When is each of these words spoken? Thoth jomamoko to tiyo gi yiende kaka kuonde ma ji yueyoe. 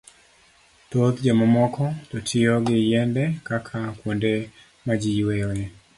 Thoth 0.89 1.17
jomamoko 1.25 1.85
to 2.09 2.17
tiyo 2.27 2.53
gi 2.65 2.77
yiende 2.87 3.23
kaka 3.47 3.79
kuonde 3.99 4.31
ma 4.85 4.93
ji 5.01 5.11
yueyoe. 5.19 5.65